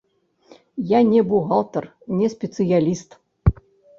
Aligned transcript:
Я 0.91 0.99
не 1.09 1.21
бухгалтар, 1.33 1.83
не 2.21 2.27
спецыяліст. 2.35 3.09